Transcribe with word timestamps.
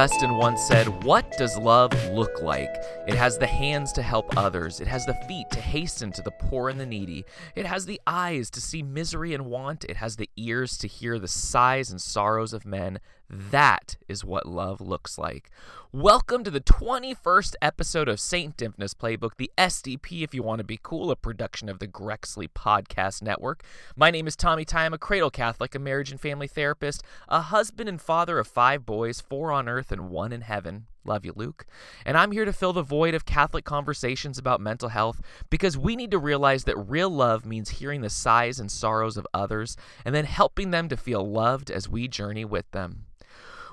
St. 0.00 0.12
Augustine 0.12 0.38
once 0.38 0.62
said, 0.62 1.04
What 1.04 1.30
does 1.36 1.58
love 1.58 1.92
look 2.08 2.40
like? 2.40 2.74
It 3.06 3.14
has 3.16 3.36
the 3.36 3.46
hands 3.46 3.92
to 3.92 4.02
help 4.02 4.34
others. 4.34 4.80
It 4.80 4.86
has 4.86 5.04
the 5.04 5.12
feet 5.28 5.50
to 5.50 5.60
hasten 5.60 6.10
to 6.12 6.22
the 6.22 6.30
poor 6.30 6.70
and 6.70 6.80
the 6.80 6.86
needy. 6.86 7.26
It 7.54 7.66
has 7.66 7.84
the 7.84 8.00
eyes 8.06 8.48
to 8.52 8.62
see 8.62 8.82
misery 8.82 9.34
and 9.34 9.44
want. 9.44 9.84
It 9.84 9.96
has 9.96 10.16
the 10.16 10.30
ears 10.38 10.78
to 10.78 10.88
hear 10.88 11.18
the 11.18 11.28
sighs 11.28 11.90
and 11.90 12.00
sorrows 12.00 12.54
of 12.54 12.64
men. 12.64 12.98
That 13.28 13.96
is 14.08 14.24
what 14.24 14.46
love 14.46 14.80
looks 14.80 15.16
like. 15.16 15.50
Welcome 15.92 16.42
to 16.44 16.50
the 16.50 16.60
21st 16.60 17.54
episode 17.62 18.08
of 18.08 18.18
St. 18.18 18.56
Dymphna's 18.56 18.94
Playbook, 18.94 19.32
the 19.36 19.50
SDP, 19.56 20.22
if 20.22 20.34
you 20.34 20.42
want 20.42 20.58
to 20.58 20.64
be 20.64 20.80
cool, 20.82 21.10
a 21.12 21.16
production 21.16 21.68
of 21.68 21.78
the 21.78 21.86
Grexley 21.86 22.48
Podcast 22.48 23.22
Network. 23.22 23.62
My 23.94 24.10
name 24.10 24.26
is 24.26 24.34
Tommy 24.34 24.64
Tighe. 24.64 24.78
I'm 24.78 24.94
a 24.94 24.98
cradle 24.98 25.30
Catholic, 25.30 25.74
a 25.76 25.78
marriage 25.78 26.10
and 26.10 26.20
family 26.20 26.48
therapist, 26.48 27.04
a 27.28 27.40
husband 27.40 27.88
and 27.88 28.00
father 28.00 28.38
of 28.40 28.48
five 28.48 28.84
boys, 28.84 29.20
four 29.20 29.52
on 29.52 29.68
earth 29.68 29.89
and 29.90 30.10
one 30.10 30.32
in 30.32 30.42
heaven. 30.42 30.86
Love 31.04 31.24
you, 31.24 31.32
Luke. 31.34 31.66
And 32.04 32.16
I'm 32.16 32.32
here 32.32 32.44
to 32.44 32.52
fill 32.52 32.72
the 32.72 32.82
void 32.82 33.14
of 33.14 33.24
Catholic 33.24 33.64
conversations 33.64 34.38
about 34.38 34.60
mental 34.60 34.90
health 34.90 35.20
because 35.48 35.78
we 35.78 35.96
need 35.96 36.10
to 36.10 36.18
realize 36.18 36.64
that 36.64 36.76
real 36.76 37.10
love 37.10 37.46
means 37.46 37.70
hearing 37.70 38.00
the 38.00 38.10
sighs 38.10 38.60
and 38.60 38.70
sorrows 38.70 39.16
of 39.16 39.26
others 39.32 39.76
and 40.04 40.14
then 40.14 40.24
helping 40.24 40.70
them 40.70 40.88
to 40.88 40.96
feel 40.96 41.28
loved 41.28 41.70
as 41.70 41.88
we 41.88 42.08
journey 42.08 42.44
with 42.44 42.70
them. 42.72 43.06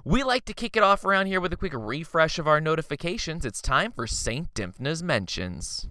We 0.06 0.24
like 0.24 0.46
to 0.46 0.54
kick 0.54 0.78
it 0.78 0.84
off 0.84 1.04
around 1.04 1.26
here 1.26 1.42
with 1.42 1.52
a 1.52 1.58
quick 1.58 1.74
refresh 1.76 2.40
of 2.40 2.48
our 2.48 2.62
notifications. 2.62 3.46
It's 3.46 3.62
time 3.62 3.92
for 3.92 4.08
St. 4.08 4.54
Dymphna's 4.54 5.04
Mentions. 5.04 5.90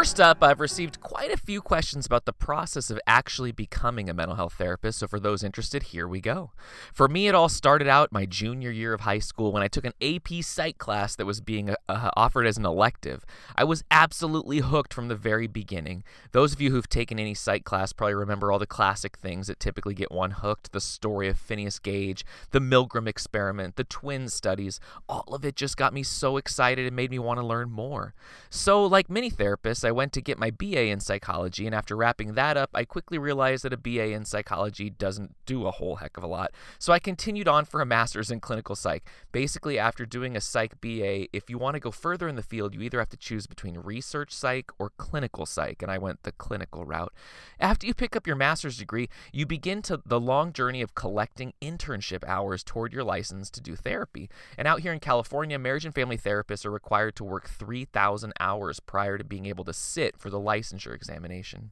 First 0.00 0.18
up, 0.18 0.42
I've 0.42 0.60
received 0.60 1.02
quite 1.02 1.30
a 1.30 1.36
few 1.36 1.60
questions 1.60 2.06
about 2.06 2.24
the 2.24 2.32
process 2.32 2.88
of 2.88 2.98
actually 3.06 3.52
becoming 3.52 4.08
a 4.08 4.14
mental 4.14 4.34
health 4.34 4.54
therapist. 4.54 5.00
So, 5.00 5.06
for 5.06 5.20
those 5.20 5.44
interested, 5.44 5.82
here 5.82 6.08
we 6.08 6.22
go. 6.22 6.52
For 6.90 7.06
me, 7.06 7.28
it 7.28 7.34
all 7.34 7.50
started 7.50 7.86
out 7.86 8.10
my 8.10 8.24
junior 8.24 8.70
year 8.70 8.94
of 8.94 9.02
high 9.02 9.18
school 9.18 9.52
when 9.52 9.62
I 9.62 9.68
took 9.68 9.84
an 9.84 9.92
AP 10.00 10.42
psych 10.42 10.78
class 10.78 11.14
that 11.16 11.26
was 11.26 11.42
being 11.42 11.74
uh, 11.86 12.10
offered 12.16 12.46
as 12.46 12.56
an 12.56 12.64
elective. 12.64 13.26
I 13.54 13.64
was 13.64 13.84
absolutely 13.90 14.60
hooked 14.60 14.94
from 14.94 15.08
the 15.08 15.14
very 15.14 15.46
beginning. 15.46 16.02
Those 16.32 16.54
of 16.54 16.62
you 16.62 16.70
who've 16.70 16.88
taken 16.88 17.20
any 17.20 17.34
psych 17.34 17.64
class 17.64 17.92
probably 17.92 18.14
remember 18.14 18.50
all 18.50 18.58
the 18.58 18.66
classic 18.66 19.18
things 19.18 19.48
that 19.48 19.60
typically 19.60 19.92
get 19.92 20.10
one 20.10 20.30
hooked 20.30 20.72
the 20.72 20.80
story 20.80 21.28
of 21.28 21.38
Phineas 21.38 21.78
Gage, 21.78 22.24
the 22.52 22.58
Milgram 22.58 23.06
experiment, 23.06 23.76
the 23.76 23.84
twin 23.84 24.30
studies. 24.30 24.80
All 25.10 25.34
of 25.34 25.44
it 25.44 25.56
just 25.56 25.76
got 25.76 25.92
me 25.92 26.02
so 26.02 26.38
excited 26.38 26.86
and 26.86 26.96
made 26.96 27.10
me 27.10 27.18
want 27.18 27.38
to 27.38 27.44
learn 27.44 27.70
more. 27.70 28.14
So, 28.48 28.82
like 28.86 29.10
many 29.10 29.30
therapists, 29.30 29.89
went 29.90 30.12
to 30.14 30.20
get 30.20 30.38
my 30.38 30.50
BA 30.50 30.86
in 30.86 31.00
psychology, 31.00 31.66
and 31.66 31.74
after 31.74 31.96
wrapping 31.96 32.34
that 32.34 32.56
up, 32.56 32.70
I 32.74 32.84
quickly 32.84 33.18
realized 33.18 33.64
that 33.64 33.72
a 33.72 33.76
BA 33.76 34.10
in 34.10 34.24
psychology 34.24 34.90
doesn't 34.90 35.34
do 35.46 35.66
a 35.66 35.70
whole 35.70 35.96
heck 35.96 36.16
of 36.16 36.22
a 36.22 36.26
lot. 36.26 36.52
So 36.78 36.92
I 36.92 36.98
continued 36.98 37.48
on 37.48 37.64
for 37.64 37.80
a 37.80 37.86
master's 37.86 38.30
in 38.30 38.40
clinical 38.40 38.74
psych. 38.76 39.08
Basically, 39.32 39.78
after 39.78 40.04
doing 40.06 40.36
a 40.36 40.40
psych 40.40 40.80
BA, 40.80 41.26
if 41.34 41.48
you 41.48 41.58
want 41.58 41.74
to 41.74 41.80
go 41.80 41.90
further 41.90 42.28
in 42.28 42.36
the 42.36 42.42
field, 42.42 42.74
you 42.74 42.82
either 42.82 42.98
have 42.98 43.08
to 43.10 43.16
choose 43.16 43.46
between 43.46 43.78
research 43.78 44.32
psych 44.32 44.70
or 44.78 44.92
clinical 44.96 45.46
psych, 45.46 45.82
and 45.82 45.90
I 45.90 45.98
went 45.98 46.22
the 46.22 46.32
clinical 46.32 46.84
route. 46.84 47.12
After 47.58 47.86
you 47.86 47.94
pick 47.94 48.16
up 48.16 48.26
your 48.26 48.36
master's 48.36 48.76
degree, 48.76 49.08
you 49.32 49.46
begin 49.46 49.82
to 49.82 50.00
the 50.04 50.20
long 50.20 50.52
journey 50.52 50.82
of 50.82 50.94
collecting 50.94 51.52
internship 51.62 52.24
hours 52.26 52.62
toward 52.62 52.92
your 52.92 53.04
license 53.04 53.50
to 53.50 53.60
do 53.60 53.76
therapy. 53.76 54.28
And 54.56 54.66
out 54.66 54.80
here 54.80 54.92
in 54.92 55.00
California, 55.00 55.58
marriage 55.58 55.84
and 55.84 55.94
family 55.94 56.18
therapists 56.18 56.64
are 56.64 56.70
required 56.70 57.16
to 57.16 57.24
work 57.24 57.48
3,000 57.48 58.32
hours 58.40 58.80
prior 58.80 59.18
to 59.18 59.24
being 59.24 59.46
able 59.46 59.64
to 59.64 59.72
sit 59.80 60.18
for 60.18 60.30
the 60.30 60.38
licensure 60.38 60.94
examination. 60.94 61.70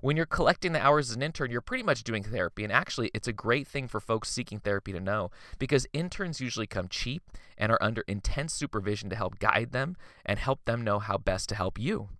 When 0.00 0.16
you're 0.16 0.26
collecting 0.26 0.72
the 0.72 0.82
hours 0.82 1.10
as 1.10 1.16
an 1.16 1.22
intern, 1.22 1.50
you're 1.50 1.60
pretty 1.60 1.82
much 1.82 2.04
doing 2.04 2.22
therapy. 2.22 2.64
And 2.64 2.72
actually, 2.72 3.10
it's 3.14 3.28
a 3.28 3.32
great 3.32 3.66
thing 3.66 3.88
for 3.88 4.00
folks 4.00 4.30
seeking 4.30 4.58
therapy 4.58 4.92
to 4.92 5.00
know 5.00 5.30
because 5.58 5.86
interns 5.92 6.40
usually 6.40 6.66
come 6.66 6.88
cheap 6.88 7.22
and 7.58 7.72
are 7.72 7.82
under 7.82 8.02
intense 8.02 8.52
supervision 8.52 9.10
to 9.10 9.16
help 9.16 9.38
guide 9.38 9.72
them 9.72 9.96
and 10.24 10.38
help 10.38 10.64
them 10.64 10.84
know 10.84 10.98
how 10.98 11.18
best 11.18 11.48
to 11.48 11.54
help 11.54 11.78
you. 11.78 12.10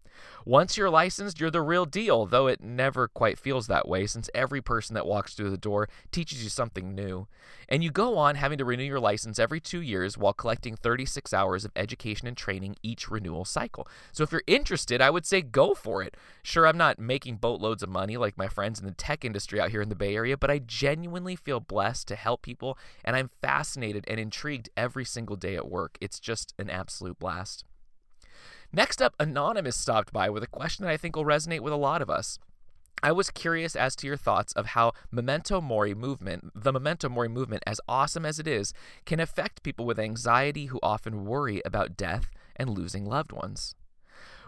Once 0.44 0.77
you're 0.77 0.91
licensed, 0.91 1.41
you're 1.41 1.50
the 1.50 1.60
real 1.60 1.84
deal, 1.84 2.27
though 2.27 2.47
it 2.47 2.62
never 2.62 3.09
quite 3.09 3.38
feels 3.38 3.66
that 3.66 3.88
way 3.88 4.06
since 4.06 4.31
every 4.34 4.60
person 4.60 4.94
that 4.94 5.06
walks 5.06 5.34
through 5.34 5.50
the 5.50 5.56
door 5.56 5.88
teaches 6.12 6.43
you 6.43 6.49
something 6.49 6.94
new. 6.94 7.27
And 7.69 7.82
you 7.82 7.91
go 7.91 8.16
on 8.16 8.37
having 8.37 8.59
to 8.59 8.65
renew 8.65 8.84
your 8.84 9.00
license 9.00 9.38
every 9.38 9.60
two 9.60 9.81
years 9.81 10.16
while 10.16 10.32
collecting 10.32 10.76
36 10.76 11.34
hours 11.34 11.65
of 11.65 11.72
education 11.75 12.28
and 12.28 12.37
training 12.37 12.76
each 12.82 13.10
renewal 13.10 13.44
cycle. 13.44 13.88
So 14.12 14.22
if 14.22 14.31
you're 14.31 14.43
interested, 14.47 15.00
I 15.00 15.10
would 15.10 15.26
say 15.26 15.43
go 15.43 15.75
for 15.75 16.03
it. 16.03 16.16
Sure, 16.43 16.66
I'm 16.66 16.78
not 16.78 16.99
making 16.99 17.37
boatloads 17.37 17.82
of 17.82 17.88
money 17.88 18.16
like 18.16 18.38
my 18.38 18.49
friends 18.49 18.78
in 18.78 18.87
the 18.87 18.93
tech 18.93 19.25
industry 19.25 19.60
out 19.60 19.71
here 19.71 19.82
in 19.82 19.88
the 19.88 19.94
Bay 19.94 20.15
Area, 20.15 20.37
but 20.37 20.50
I 20.50 20.59
genuinely 20.60 21.34
feel 21.34 21.60
blessed 21.60 22.06
to 22.09 22.16
help 22.16 22.43
people, 22.43 22.78
and 23.05 23.16
I'm 23.16 23.28
fascinated 23.28 24.05
and 24.06 24.21
intrigued 24.21 24.71
every 24.76 25.05
single 25.05 25.37
day 25.37 25.56
at 25.56 25.69
work. 25.69 25.99
It's 26.00 26.21
just 26.21 26.55
an 26.59 26.71
absolute 26.71 27.19
blast. 27.19 27.65
Next 28.72 29.00
up, 29.00 29.15
Anonymous 29.19 29.77
stopped 29.77 30.12
by 30.12 30.28
with 30.28 30.43
a 30.43 30.49
question 30.49 30.84
that 30.84 30.93
I 30.93 30.97
think 30.97 31.16
will 31.16 31.25
resonate 31.25 31.60
with 31.60 31.72
a 31.72 31.77
lot 31.77 32.03
of 32.03 32.10
us. 32.10 32.38
I 33.03 33.12
was 33.12 33.31
curious 33.31 33.77
as 33.77 33.94
to 33.97 34.06
your 34.06 34.16
thoughts 34.16 34.53
of 34.54 34.66
how 34.66 34.93
memento 35.10 35.60
mori 35.60 35.94
movement, 35.94 36.50
the 36.54 36.72
memento 36.72 37.09
mori 37.09 37.28
movement, 37.28 37.62
as 37.66 37.81
awesome 37.87 38.25
as 38.25 38.38
it 38.38 38.49
is, 38.49 38.72
can 39.05 39.21
affect 39.21 39.62
people 39.62 39.84
with 39.84 39.99
anxiety 39.99 40.66
who 40.66 40.81
often 40.82 41.26
worry 41.26 41.60
about 41.65 41.97
death 41.97 42.31
and 42.56 42.71
losing 42.71 43.05
loved 43.05 43.32
ones. 43.32 43.75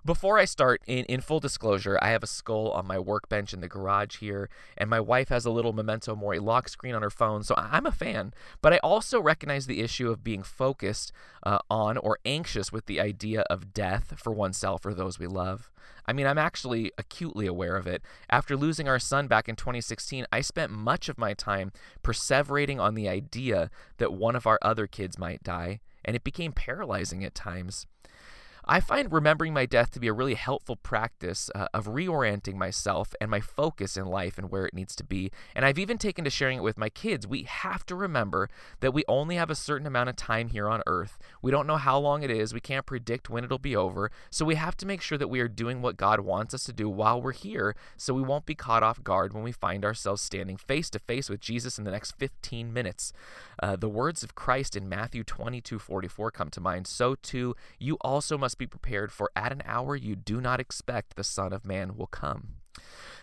Before 0.08 0.38
I 0.38 0.46
start, 0.46 0.80
in, 0.86 1.04
in 1.04 1.20
full 1.20 1.38
disclosure, 1.38 1.98
I 2.00 2.12
have 2.12 2.22
a 2.22 2.26
skull 2.26 2.70
on 2.70 2.86
my 2.86 2.98
workbench 2.98 3.52
in 3.52 3.60
the 3.60 3.68
garage 3.68 4.16
here, 4.20 4.48
and 4.74 4.88
my 4.88 5.00
wife 5.00 5.28
has 5.28 5.44
a 5.44 5.50
little 5.50 5.74
memento 5.74 6.16
mori 6.16 6.38
lock 6.38 6.70
screen 6.70 6.94
on 6.94 7.02
her 7.02 7.10
phone, 7.10 7.42
so 7.42 7.54
I'm 7.58 7.84
a 7.84 7.92
fan. 7.92 8.32
But 8.62 8.72
I 8.72 8.78
also 8.78 9.20
recognize 9.20 9.66
the 9.66 9.82
issue 9.82 10.10
of 10.10 10.24
being 10.24 10.42
focused 10.42 11.12
uh, 11.42 11.58
on 11.68 11.98
or 11.98 12.20
anxious 12.24 12.72
with 12.72 12.86
the 12.86 13.02
idea 13.02 13.42
of 13.50 13.74
death 13.74 14.14
for 14.16 14.32
oneself 14.32 14.86
or 14.86 14.94
those 14.94 15.18
we 15.18 15.26
love. 15.26 15.70
I 16.06 16.14
mean, 16.14 16.26
I'm 16.26 16.38
actually 16.38 16.90
acutely 16.96 17.46
aware 17.46 17.76
of 17.76 17.86
it. 17.86 18.00
After 18.30 18.56
losing 18.56 18.88
our 18.88 18.98
son 18.98 19.26
back 19.26 19.46
in 19.46 19.56
2016, 19.56 20.24
I 20.32 20.40
spent 20.40 20.72
much 20.72 21.10
of 21.10 21.18
my 21.18 21.34
time 21.34 21.70
perseverating 22.02 22.80
on 22.80 22.94
the 22.94 23.10
idea 23.10 23.68
that 23.98 24.14
one 24.14 24.36
of 24.36 24.46
our 24.46 24.58
other 24.62 24.86
kids 24.86 25.18
might 25.18 25.42
die, 25.42 25.80
and 26.02 26.16
it 26.16 26.24
became 26.24 26.52
paralyzing 26.52 27.24
at 27.24 27.34
times. 27.34 27.86
I 28.70 28.80
find 28.80 29.10
remembering 29.10 29.54
my 29.54 29.64
death 29.64 29.92
to 29.92 30.00
be 30.00 30.08
a 30.08 30.12
really 30.12 30.34
helpful 30.34 30.76
practice 30.76 31.50
uh, 31.54 31.68
of 31.72 31.86
reorienting 31.86 32.56
myself 32.56 33.14
and 33.18 33.30
my 33.30 33.40
focus 33.40 33.96
in 33.96 34.04
life 34.04 34.36
and 34.36 34.50
where 34.50 34.66
it 34.66 34.74
needs 34.74 34.94
to 34.96 35.04
be. 35.04 35.30
And 35.56 35.64
I've 35.64 35.78
even 35.78 35.96
taken 35.96 36.22
to 36.24 36.30
sharing 36.30 36.58
it 36.58 36.62
with 36.62 36.76
my 36.76 36.90
kids. 36.90 37.26
We 37.26 37.44
have 37.44 37.86
to 37.86 37.94
remember 37.94 38.50
that 38.80 38.92
we 38.92 39.04
only 39.08 39.36
have 39.36 39.48
a 39.48 39.54
certain 39.54 39.86
amount 39.86 40.10
of 40.10 40.16
time 40.16 40.48
here 40.48 40.68
on 40.68 40.82
earth. 40.86 41.18
We 41.40 41.50
don't 41.50 41.66
know 41.66 41.78
how 41.78 41.98
long 41.98 42.22
it 42.22 42.30
is, 42.30 42.52
we 42.52 42.60
can't 42.60 42.84
predict 42.84 43.30
when 43.30 43.42
it'll 43.42 43.58
be 43.58 43.74
over. 43.74 44.10
So 44.28 44.44
we 44.44 44.56
have 44.56 44.76
to 44.78 44.86
make 44.86 45.00
sure 45.00 45.16
that 45.16 45.28
we 45.28 45.40
are 45.40 45.48
doing 45.48 45.80
what 45.80 45.96
God 45.96 46.20
wants 46.20 46.52
us 46.52 46.64
to 46.64 46.72
do 46.74 46.90
while 46.90 47.22
we're 47.22 47.32
here 47.32 47.74
so 47.96 48.12
we 48.12 48.20
won't 48.20 48.44
be 48.44 48.54
caught 48.54 48.82
off 48.82 49.02
guard 49.02 49.32
when 49.32 49.44
we 49.44 49.52
find 49.52 49.82
ourselves 49.82 50.20
standing 50.20 50.58
face 50.58 50.90
to 50.90 50.98
face 50.98 51.30
with 51.30 51.40
Jesus 51.40 51.78
in 51.78 51.84
the 51.84 51.90
next 51.90 52.18
15 52.18 52.70
minutes. 52.70 53.14
Uh, 53.62 53.76
the 53.76 53.88
words 53.88 54.22
of 54.22 54.34
Christ 54.34 54.76
in 54.76 54.90
Matthew 54.90 55.24
22 55.24 55.78
44 55.78 56.30
come 56.30 56.50
to 56.50 56.60
mind. 56.60 56.86
So 56.86 57.14
too, 57.14 57.56
you 57.78 57.96
also 58.02 58.36
must 58.36 58.57
be 58.58 58.66
prepared, 58.66 59.12
for 59.12 59.30
at 59.34 59.52
an 59.52 59.62
hour 59.64 59.96
you 59.96 60.16
do 60.16 60.40
not 60.40 60.60
expect 60.60 61.16
the 61.16 61.24
Son 61.24 61.52
of 61.52 61.64
Man 61.64 61.96
will 61.96 62.06
come. 62.06 62.57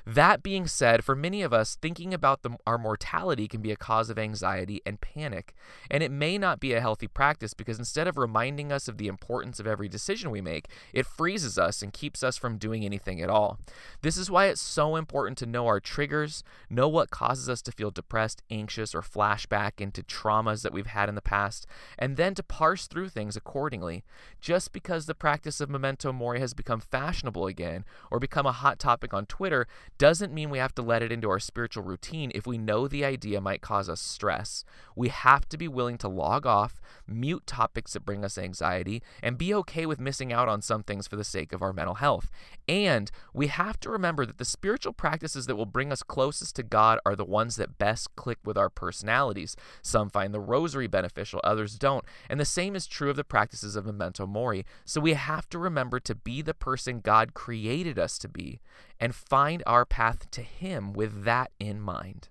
That 0.07 0.43
being 0.43 0.67
said, 0.67 1.03
for 1.03 1.15
many 1.15 1.41
of 1.41 1.51
us, 1.51 1.79
thinking 1.81 2.13
about 2.13 2.43
the, 2.43 2.51
our 2.67 2.77
mortality 2.77 3.47
can 3.47 3.61
be 3.61 3.71
a 3.71 3.75
cause 3.75 4.11
of 4.11 4.19
anxiety 4.19 4.79
and 4.85 5.01
panic. 5.01 5.55
And 5.89 6.03
it 6.03 6.11
may 6.11 6.37
not 6.37 6.59
be 6.59 6.73
a 6.73 6.81
healthy 6.81 7.07
practice 7.07 7.55
because 7.55 7.79
instead 7.79 8.07
of 8.07 8.15
reminding 8.15 8.71
us 8.71 8.87
of 8.87 8.99
the 8.99 9.07
importance 9.07 9.59
of 9.59 9.65
every 9.65 9.89
decision 9.89 10.29
we 10.29 10.41
make, 10.41 10.67
it 10.93 11.07
freezes 11.07 11.57
us 11.57 11.81
and 11.81 11.91
keeps 11.91 12.21
us 12.21 12.37
from 12.37 12.59
doing 12.59 12.85
anything 12.85 13.19
at 13.19 13.31
all. 13.31 13.57
This 14.03 14.15
is 14.15 14.29
why 14.29 14.45
it's 14.45 14.61
so 14.61 14.95
important 14.95 15.39
to 15.39 15.47
know 15.47 15.65
our 15.65 15.79
triggers, 15.79 16.43
know 16.69 16.87
what 16.87 17.09
causes 17.09 17.49
us 17.49 17.63
to 17.63 17.71
feel 17.71 17.89
depressed, 17.89 18.43
anxious, 18.51 18.93
or 18.93 19.01
flashback 19.01 19.81
into 19.81 20.03
traumas 20.03 20.61
that 20.61 20.73
we've 20.73 20.85
had 20.85 21.09
in 21.09 21.15
the 21.15 21.21
past, 21.21 21.65
and 21.97 22.15
then 22.15 22.35
to 22.35 22.43
parse 22.43 22.85
through 22.85 23.09
things 23.09 23.35
accordingly. 23.35 24.03
Just 24.39 24.71
because 24.71 25.07
the 25.07 25.15
practice 25.15 25.59
of 25.59 25.69
memento 25.69 26.13
mori 26.13 26.39
has 26.39 26.53
become 26.53 26.79
fashionable 26.79 27.47
again 27.47 27.85
or 28.11 28.19
become 28.19 28.45
a 28.45 28.51
hot 28.51 28.77
topic 28.77 29.11
on 29.11 29.25
Twitter 29.45 29.67
doesn't 29.99 30.33
mean 30.33 30.49
we 30.49 30.57
have 30.57 30.73
to 30.73 30.81
let 30.81 31.03
it 31.03 31.11
into 31.11 31.29
our 31.29 31.39
spiritual 31.39 31.83
routine 31.83 32.31
if 32.33 32.47
we 32.47 32.57
know 32.57 32.87
the 32.87 33.05
idea 33.05 33.39
might 33.39 33.61
cause 33.61 33.87
us 33.87 34.01
stress. 34.01 34.65
We 34.95 35.09
have 35.09 35.47
to 35.49 35.55
be 35.57 35.67
willing 35.67 35.99
to 35.99 36.07
log 36.07 36.47
off, 36.47 36.81
mute 37.05 37.45
topics 37.45 37.93
that 37.93 38.05
bring 38.05 38.25
us 38.25 38.39
anxiety, 38.39 39.03
and 39.21 39.37
be 39.37 39.53
okay 39.53 39.85
with 39.85 39.99
missing 39.99 40.33
out 40.33 40.49
on 40.49 40.63
some 40.63 40.81
things 40.81 41.07
for 41.07 41.15
the 41.15 41.23
sake 41.23 41.53
of 41.53 41.61
our 41.61 41.73
mental 41.73 41.93
health. 41.93 42.31
And 42.67 43.11
we 43.35 43.45
have 43.45 43.79
to 43.81 43.91
remember 43.91 44.25
that 44.25 44.39
the 44.39 44.45
spiritual 44.45 44.93
practices 44.93 45.45
that 45.45 45.57
will 45.57 45.67
bring 45.67 45.91
us 45.91 46.01
closest 46.01 46.55
to 46.55 46.63
God 46.63 46.97
are 47.05 47.15
the 47.15 47.23
ones 47.23 47.55
that 47.57 47.77
best 47.77 48.15
click 48.15 48.39
with 48.43 48.57
our 48.57 48.71
personalities. 48.71 49.55
Some 49.83 50.09
find 50.09 50.33
the 50.33 50.39
rosary 50.39 50.87
beneficial, 50.87 51.39
others 51.43 51.77
don't. 51.77 52.03
And 52.31 52.39
the 52.39 52.45
same 52.45 52.75
is 52.75 52.87
true 52.87 53.11
of 53.11 53.15
the 53.15 53.23
practices 53.23 53.75
of 53.75 53.85
memento 53.85 54.25
mori. 54.25 54.65
So 54.85 54.99
we 54.99 55.13
have 55.13 55.47
to 55.49 55.59
remember 55.59 55.99
to 55.99 56.15
be 56.15 56.41
the 56.41 56.55
person 56.55 57.01
God 57.01 57.35
created 57.35 57.99
us 57.99 58.17
to 58.17 58.27
be 58.27 58.59
and 58.99 59.15
find 59.15 59.63
our 59.65 59.85
path 59.85 60.29
to 60.31 60.41
Him 60.41 60.93
with 60.93 61.23
that 61.23 61.51
in 61.59 61.79
mind. 61.79 62.29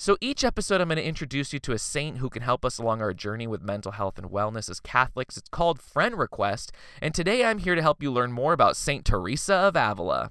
So, 0.00 0.16
each 0.20 0.44
episode, 0.44 0.80
I'm 0.80 0.88
going 0.88 0.98
to 0.98 1.04
introduce 1.04 1.52
you 1.52 1.58
to 1.58 1.72
a 1.72 1.78
saint 1.78 2.18
who 2.18 2.30
can 2.30 2.42
help 2.42 2.64
us 2.64 2.78
along 2.78 3.02
our 3.02 3.12
journey 3.12 3.48
with 3.48 3.62
mental 3.62 3.92
health 3.92 4.16
and 4.16 4.30
wellness 4.30 4.70
as 4.70 4.78
Catholics. 4.78 5.36
It's 5.36 5.48
called 5.48 5.82
Friend 5.82 6.16
Request, 6.16 6.70
and 7.02 7.12
today 7.12 7.44
I'm 7.44 7.58
here 7.58 7.74
to 7.74 7.82
help 7.82 8.00
you 8.00 8.12
learn 8.12 8.30
more 8.30 8.52
about 8.52 8.76
Saint 8.76 9.04
Teresa 9.04 9.54
of 9.54 9.74
Avila. 9.74 10.28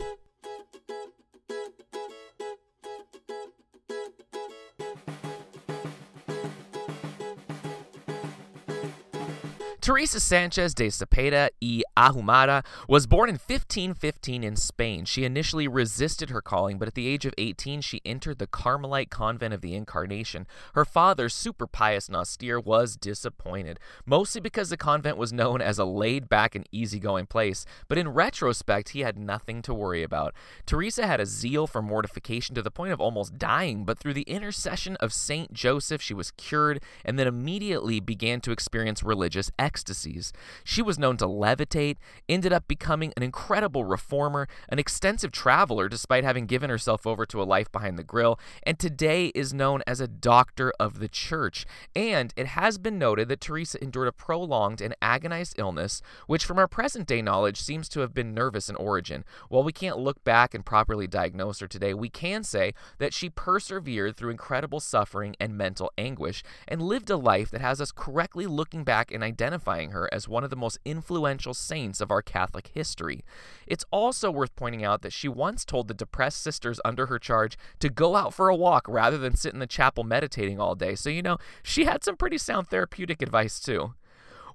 Teresa 9.88 10.20
Sanchez 10.20 10.74
de 10.74 10.88
Cepeda 10.88 11.48
y 11.62 11.82
Ahumada 11.96 12.66
was 12.90 13.08
born 13.08 13.30
in 13.30 13.36
1515 13.36 14.44
in 14.44 14.58
Spain. 14.58 15.06
She 15.06 15.24
initially 15.24 15.66
resisted 15.66 16.30
her 16.30 16.42
calling, 16.42 16.78
but 16.78 16.90
at 16.90 16.94
the 16.94 17.08
age 17.08 17.26
of 17.26 17.34
18, 17.38 17.80
she 17.80 18.02
entered 18.04 18.38
the 18.38 18.48
Carmelite 18.48 19.10
convent 19.10 19.54
of 19.54 19.62
the 19.62 19.76
Incarnation. 19.76 20.46
Her 20.74 20.84
father, 20.84 21.30
super 21.30 21.68
pious 21.68 22.08
and 22.08 22.18
austere, 22.18 22.60
was 22.60 22.98
disappointed, 22.98 23.80
mostly 24.06 24.42
because 24.42 24.70
the 24.70 24.76
convent 24.76 25.16
was 25.16 25.32
known 25.32 25.62
as 25.62 25.80
a 25.80 25.86
laid 25.86 26.28
back 26.28 26.54
and 26.54 26.68
easygoing 26.70 27.28
place, 27.28 27.66
but 27.88 27.98
in 27.98 28.10
retrospect, 28.10 28.90
he 28.90 29.00
had 29.00 29.18
nothing 29.18 29.62
to 29.62 29.74
worry 29.74 30.04
about. 30.04 30.34
Teresa 30.66 31.08
had 31.08 31.22
a 31.22 31.26
zeal 31.26 31.66
for 31.66 31.82
mortification 31.82 32.54
to 32.56 32.62
the 32.62 32.70
point 32.70 32.92
of 32.92 33.00
almost 33.00 33.38
dying, 33.38 33.86
but 33.86 33.98
through 33.98 34.16
the 34.16 34.24
intercession 34.24 34.98
of 34.98 35.14
Saint 35.14 35.54
Joseph, 35.54 36.02
she 36.02 36.14
was 36.14 36.32
cured 36.32 36.84
and 37.06 37.18
then 37.18 37.26
immediately 37.26 38.02
began 38.02 38.42
to 38.42 38.52
experience 38.52 39.02
religious 39.02 39.50
ecstasy 39.58 39.77
ecstasies. 39.78 40.34
She 40.64 40.82
was 40.82 40.98
known 40.98 41.18
to 41.18 41.28
levitate, 41.28 41.98
ended 42.28 42.52
up 42.52 42.68
becoming 42.68 43.14
an 43.16 43.22
incredible 43.22 43.84
reformer, 43.84 44.48
an 44.70 44.80
extensive 44.80 45.32
traveler 45.32 45.88
despite 45.88 46.24
having 46.24 46.48
given 46.48 46.70
herself 46.70 47.06
over 47.06 47.26
to 47.28 47.42
a 47.42 47.44
life 47.44 47.72
behind 47.72 47.98
the 47.98 48.04
grille, 48.04 48.40
and 48.64 48.80
today 48.80 49.28
is 49.36 49.54
known 49.54 49.84
as 49.86 50.02
a 50.02 50.08
doctor 50.08 50.74
of 50.80 51.00
the 51.00 51.08
church. 51.08 51.66
And 51.96 52.34
it 52.36 52.48
has 52.48 52.80
been 52.80 52.98
noted 52.98 53.30
that 53.30 53.42
Teresa 53.42 53.82
endured 53.84 54.08
a 54.08 54.12
prolonged 54.12 54.82
and 54.82 54.96
agonized 55.02 55.60
illness, 55.60 56.02
which 56.26 56.46
from 56.46 56.58
our 56.58 56.68
present 56.68 57.08
day 57.08 57.22
knowledge 57.22 57.62
seems 57.62 57.88
to 57.90 58.00
have 58.00 58.14
been 58.14 58.34
nervous 58.34 58.70
in 58.70 58.76
origin. 58.78 59.24
While 59.50 59.64
we 59.64 59.72
can't 59.72 60.00
look 60.00 60.24
back 60.24 60.56
and 60.56 60.66
properly 60.66 61.06
diagnose 61.06 61.60
her 61.60 61.68
today, 61.68 61.94
we 61.94 62.10
can 62.10 62.44
say 62.44 62.74
that 62.98 63.14
she 63.14 63.30
persevered 63.30 64.18
through 64.18 64.32
incredible 64.32 64.80
suffering 64.80 65.36
and 65.40 65.56
mental 65.56 65.92
anguish 65.98 66.44
and 66.68 66.82
lived 66.82 67.10
a 67.12 67.18
life 67.18 67.52
that 67.52 67.62
has 67.62 67.80
us 67.80 67.92
correctly 67.92 68.48
looking 68.48 68.84
back 68.84 69.12
and 69.12 69.24
identifying 69.24 69.67
identifying 69.68 69.92
her 69.92 70.10
as 70.14 70.28
one 70.28 70.44
of 70.44 70.50
the 70.50 70.56
most 70.56 70.80
influential 70.86 71.54
saints 71.54 72.02
of 72.02 72.12
our 72.12 72.22
Catholic 72.22 72.72
history. 72.74 73.24
It's 73.66 73.86
also 73.92 74.32
worth 74.32 74.56
pointing 74.56 74.84
out 74.84 75.02
that 75.02 75.14
she 75.14 75.28
once 75.28 75.66
told 75.66 75.88
the 75.88 75.94
depressed 75.94 76.42
sisters 76.42 76.80
under 76.86 77.08
her 77.08 77.20
charge 77.20 77.58
to 77.80 77.90
go 77.90 78.16
out 78.16 78.34
for 78.34 78.50
a 78.50 78.56
walk 78.56 78.88
rather 78.88 79.18
than 79.18 79.36
sit 79.36 79.54
in 79.54 79.60
the 79.60 79.68
chapel 79.68 80.04
meditating 80.04 80.60
all 80.60 80.76
day. 80.76 80.96
So, 80.96 81.10
you 81.10 81.22
know, 81.22 81.38
she 81.64 81.86
had 81.86 82.04
some 82.04 82.18
pretty 82.18 82.38
sound 82.38 82.68
therapeutic 82.68 83.22
advice 83.22 83.60
too. 83.60 83.94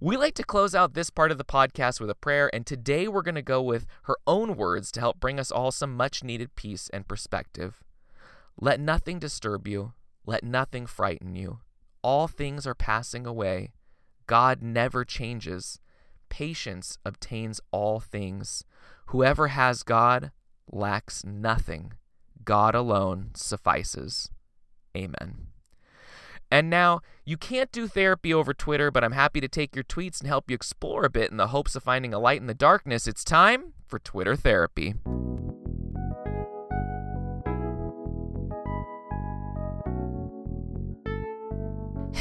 We 0.01 0.17
like 0.17 0.35
to 0.35 0.45
close 0.45 0.75
out 0.75 0.95
this 0.95 1.11
part 1.11 1.31
of 1.31 1.39
the 1.39 1.45
podcast 1.45 2.01
with 2.01 2.11
a 2.11 2.17
prayer, 2.17 2.51
and 2.53 2.67
today 2.67 3.07
we're 3.07 3.23
going 3.23 3.37
to 3.37 3.43
go 3.43 3.63
with 3.63 3.87
her 4.05 4.17
own 4.27 4.57
words 4.57 4.91
to 4.93 5.01
help 5.01 5.21
bring 5.21 5.39
us 5.39 5.53
all 5.53 5.71
some 5.71 5.97
much 5.97 6.25
needed 6.25 6.57
peace 6.57 6.91
and 6.93 7.07
perspective. 7.07 7.85
Let 8.61 8.81
nothing 8.81 9.21
disturb 9.21 9.69
you, 9.69 9.93
let 10.27 10.43
nothing 10.43 10.87
frighten 10.87 11.37
you. 11.37 11.61
All 12.03 12.27
things 12.27 12.67
are 12.67 12.75
passing 12.75 13.29
away. 13.29 13.75
God 14.27 14.63
never 14.63 15.05
changes. 15.05 15.79
Patience 16.29 16.99
obtains 17.05 17.61
all 17.71 18.01
things. 18.01 18.65
Whoever 19.07 19.49
has 19.49 19.83
God 19.83 20.33
lacks 20.71 21.25
nothing. 21.25 21.93
God 22.45 22.75
alone 22.75 23.31
suffices. 23.35 24.31
Amen. 24.97 25.49
And 26.51 26.69
now, 26.69 27.01
you 27.25 27.39
can't 27.39 27.73
do 27.73 27.89
therapy 27.89 28.35
over 28.35 28.53
Twitter, 28.53 28.91
but 28.91 29.03
I'm 29.03 29.13
happy 29.13 29.41
to 29.41 29.49
take 29.49 29.75
your 29.75 29.85
tweets 29.85 30.21
and 30.21 30.29
help 30.29 30.51
you 30.51 30.55
explore 30.55 31.05
a 31.05 31.11
bit 31.11 31.31
in 31.31 31.39
the 31.39 31.47
hopes 31.47 31.75
of 31.75 31.83
finding 31.83 32.13
a 32.13 32.19
light 32.19 32.41
in 32.43 32.47
the 32.47 32.53
darkness. 32.53 33.07
It's 33.07 33.25
time 33.25 33.73
for 33.87 33.99
Twitter 33.99 34.37
therapy. 34.37 34.95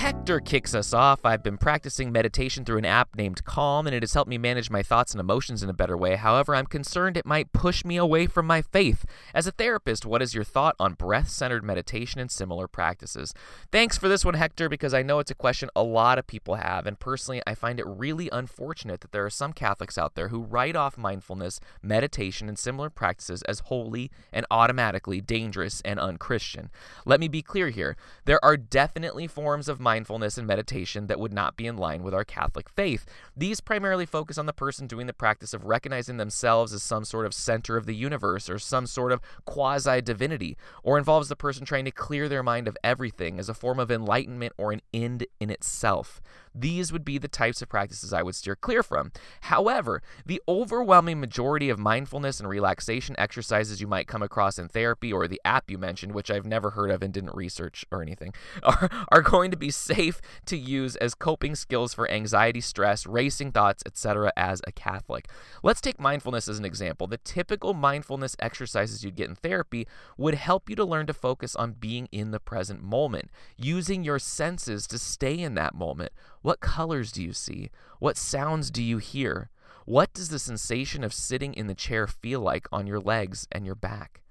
Hector 0.01 0.39
kicks 0.39 0.74
us 0.74 0.95
off. 0.95 1.24
I've 1.24 1.44
been 1.44 1.59
practicing 1.59 2.12
meditation 2.12 2.65
through 2.65 2.80
an 2.80 2.86
app 2.86 3.15
named 3.15 3.45
Calm, 3.45 3.86
and 3.86 3.95
it 3.95 4.01
has 4.01 4.15
helped 4.15 4.31
me 4.31 4.39
manage 4.39 4.71
my 4.71 4.81
thoughts 4.81 5.12
and 5.12 5.21
emotions 5.21 5.62
in 5.62 5.69
a 5.69 5.74
better 5.74 5.95
way. 5.95 6.15
However, 6.15 6.56
I'm 6.56 6.65
concerned 6.65 7.18
it 7.18 7.25
might 7.25 7.53
push 7.53 7.86
me 7.86 7.98
away 7.98 8.25
from 8.25 8.48
my 8.48 8.63
faith. 8.63 9.06
As 9.36 9.45
a 9.45 9.51
therapist, 9.51 10.03
what 10.03 10.24
is 10.24 10.33
your 10.33 10.44
thought 10.44 10.75
on 10.80 10.95
breath 10.95 11.30
centered 11.30 11.63
meditation 11.63 12.19
and 12.19 12.31
similar 12.31 12.68
practices? 12.68 13.36
Thanks 13.71 13.95
for 13.95 14.09
this 14.09 14.25
one, 14.25 14.33
Hector, 14.33 14.69
because 14.69 14.92
I 14.95 15.03
know 15.03 15.19
it's 15.19 15.30
a 15.30 15.36
question 15.36 15.69
a 15.75 15.83
lot 15.83 16.18
of 16.18 16.25
people 16.25 16.56
have, 16.56 16.88
and 16.88 17.00
personally, 17.00 17.44
I 17.45 17.53
find 17.53 17.80
it 17.80 17.86
really 17.86 18.27
unfortunate 18.31 19.01
that 19.01 19.12
there 19.12 19.25
are 19.25 19.30
some 19.30 19.53
Catholics 19.53 20.00
out 20.00 20.15
there 20.15 20.30
who 20.30 20.42
write 20.42 20.75
off 20.75 20.98
mindfulness, 20.98 21.59
meditation, 21.83 22.50
and 22.50 22.57
similar 22.57 22.89
practices 22.89 23.44
as 23.44 23.59
holy 23.59 24.09
and 24.33 24.48
automatically 24.50 25.21
dangerous 25.21 25.80
and 25.86 26.00
unchristian. 26.00 26.71
Let 27.06 27.19
me 27.19 27.27
be 27.27 27.44
clear 27.44 27.69
here 27.69 27.98
there 28.25 28.44
are 28.44 28.57
definitely 28.57 29.27
forms 29.27 29.69
of 29.69 29.80
mindfulness 29.80 29.90
and 29.97 30.47
meditation 30.47 31.07
that 31.07 31.19
would 31.19 31.33
not 31.33 31.57
be 31.57 31.67
in 31.67 31.77
line 31.77 32.03
with 32.03 32.13
our 32.13 32.23
Catholic 32.23 32.69
faith. 32.69 33.05
These 33.35 33.61
primarily 33.61 34.05
focus 34.05 34.38
on 34.38 34.45
the 34.45 34.53
person 34.53 34.88
doing 34.88 35.07
the 35.07 35.13
practice 35.13 35.53
of 35.53 35.65
recognizing 35.65 36.17
themselves 36.17 36.73
as 36.73 36.83
some 36.83 37.05
sort 37.05 37.25
of 37.25 37.33
center 37.33 37.77
of 37.77 37.85
the 37.85 37.95
universe 37.95 38.49
or 38.49 38.59
some 38.59 38.88
sort 38.88 39.11
of 39.11 39.21
quasi 39.45 40.01
divinity, 40.01 40.57
or 40.83 40.97
involves 40.97 41.29
the 41.29 41.35
person 41.35 41.65
trying 41.65 41.85
to 41.85 41.91
clear 41.91 42.29
their 42.29 42.43
mind 42.43 42.67
of 42.67 42.77
everything 42.83 43.39
as 43.39 43.49
a 43.49 43.53
form 43.53 43.79
of 43.79 43.91
enlightenment 43.91 44.53
or 44.57 44.71
an 44.71 44.81
end 44.93 45.25
in 45.39 45.49
itself. 45.49 46.21
These 46.53 46.92
would 46.92 47.06
be 47.06 47.18
the 47.18 47.27
types 47.27 47.62
of 47.62 47.69
practices 47.69 48.13
I 48.13 48.24
would 48.24 48.36
steer 48.36 48.56
clear 48.56 48.83
from. 48.83 49.12
However, 49.42 50.01
the 50.25 50.42
overwhelming 50.48 51.19
majority 51.19 51.69
of 51.69 51.80
mindfulness 51.80 52.39
and 52.39 52.50
relaxation 52.50 53.15
exercises 53.18 53.80
you 53.80 53.88
might 53.88 54.07
come 54.07 54.21
across 54.21 54.60
in 54.60 54.67
therapy 54.67 55.13
or 55.13 55.27
the 55.27 55.41
app 55.46 55.72
you 55.72 55.77
mentioned, 55.77 56.13
which 56.13 56.29
I've 56.29 56.46
never 56.46 56.72
heard 56.72 56.91
of 56.91 57.01
and 57.01 57.13
didn't 57.13 57.36
research 57.36 57.86
or 57.91 58.01
anything, 58.01 58.34
are, 58.63 58.89
are 59.12 59.22
going 59.22 59.51
to 59.51 59.58
be 59.58 59.72
safe 59.72 60.22
to 60.46 60.58
use 60.58 60.96
as 60.98 61.15
coping 61.15 61.55
skills 61.55 61.93
for 61.93 62.10
anxiety, 62.10 62.62
stress, 62.62 63.05
racing 63.08 63.51
thoughts, 63.51 63.84
etc. 63.86 64.31
as 64.36 64.62
a 64.67 64.72
Catholic. 64.72 65.27
Let's 65.63 65.81
take 65.81 66.00
mindfulness 66.00 66.48
as 66.48 66.60
an 66.60 66.65
example. 66.65 67.08
The 67.08 67.17
typical 67.17 67.74
mindfulness 67.74 68.36
exercises 68.39 69.03
you'd 69.03 69.15
get 69.15 69.29
in 69.29 69.36
therapy 69.36 69.88
would 70.17 70.36
help 70.36 70.70
you 70.70 70.75
to 70.75 70.86
learn 70.86 71.08
to 71.08 71.13
focus 71.13 71.55
on 71.55 71.74
being 71.74 72.08
in 72.12 72.31
the 72.31 72.39
present 72.39 72.84
moment, 72.84 73.29
using 73.58 74.03
your 74.03 74.20
senses 74.20 74.88
to 74.88 74.98
stay 74.98 75.39
in 75.39 75.55
that 75.55 75.74
moment. 75.74 76.12
What 76.41 76.60
colors 76.60 77.12
do 77.12 77.21
you 77.24 77.33
see? 77.33 77.69
What 78.00 78.17
sounds 78.17 78.71
do 78.71 78.81
you 78.81 78.98
hear? 78.98 79.50
What 79.86 80.13
does 80.13 80.29
the 80.29 80.39
sensation 80.39 81.03
of 81.03 81.13
sitting 81.13 81.53
in 81.53 81.67
the 81.67 81.75
chair 81.75 82.07
feel 82.07 82.39
like 82.39 82.67
on 82.71 82.88
your 82.88 83.00
legs 83.00 83.48
and 83.51 83.65
your 83.65 83.75
back? 83.75 84.21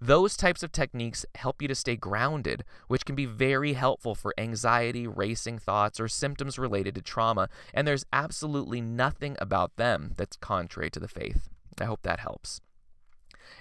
Those 0.00 0.36
types 0.36 0.62
of 0.62 0.72
techniques 0.72 1.26
help 1.34 1.60
you 1.60 1.68
to 1.68 1.74
stay 1.74 1.94
grounded, 1.94 2.64
which 2.88 3.04
can 3.04 3.14
be 3.14 3.26
very 3.26 3.74
helpful 3.74 4.14
for 4.14 4.32
anxiety, 4.38 5.06
racing 5.06 5.58
thoughts, 5.58 6.00
or 6.00 6.08
symptoms 6.08 6.58
related 6.58 6.94
to 6.94 7.02
trauma, 7.02 7.48
and 7.74 7.86
there's 7.86 8.06
absolutely 8.12 8.80
nothing 8.80 9.36
about 9.38 9.76
them 9.76 10.12
that's 10.16 10.36
contrary 10.36 10.90
to 10.90 11.00
the 11.00 11.06
faith. 11.06 11.50
I 11.78 11.84
hope 11.84 12.00
that 12.02 12.20
helps. 12.20 12.62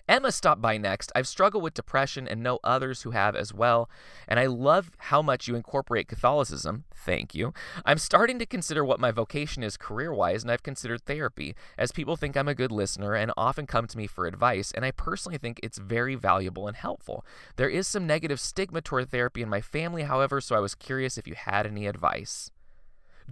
Emma 0.09 0.31
stopped 0.31 0.59
by 0.59 0.75
next. 0.75 1.11
I've 1.13 1.27
struggled 1.27 1.63
with 1.63 1.75
depression 1.75 2.27
and 2.27 2.41
know 2.41 2.57
others 2.63 3.03
who 3.03 3.11
have 3.11 3.35
as 3.35 3.53
well, 3.53 3.91
and 4.27 4.39
I 4.39 4.47
love 4.47 4.89
how 4.97 5.21
much 5.21 5.47
you 5.47 5.53
incorporate 5.53 6.07
Catholicism. 6.07 6.85
Thank 6.95 7.35
you. 7.35 7.53
I'm 7.85 7.99
starting 7.99 8.39
to 8.39 8.47
consider 8.47 8.83
what 8.83 8.99
my 8.99 9.11
vocation 9.11 9.61
is 9.61 9.77
career 9.77 10.11
wise, 10.11 10.41
and 10.41 10.51
I've 10.51 10.63
considered 10.63 11.05
therapy, 11.05 11.55
as 11.77 11.91
people 11.91 12.15
think 12.15 12.35
I'm 12.35 12.47
a 12.47 12.55
good 12.55 12.71
listener 12.71 13.13
and 13.13 13.31
often 13.37 13.67
come 13.67 13.85
to 13.85 13.97
me 13.97 14.07
for 14.07 14.25
advice, 14.25 14.71
and 14.71 14.83
I 14.83 14.89
personally 14.89 15.37
think 15.37 15.59
it's 15.61 15.77
very 15.77 16.15
valuable 16.15 16.67
and 16.67 16.75
helpful. 16.75 17.23
There 17.55 17.69
is 17.69 17.87
some 17.87 18.07
negative 18.07 18.39
stigma 18.39 18.81
toward 18.81 19.11
therapy 19.11 19.43
in 19.43 19.49
my 19.49 19.61
family, 19.61 20.03
however, 20.03 20.41
so 20.41 20.55
I 20.55 20.59
was 20.59 20.73
curious 20.73 21.19
if 21.19 21.27
you 21.27 21.35
had 21.35 21.67
any 21.67 21.85
advice. 21.85 22.49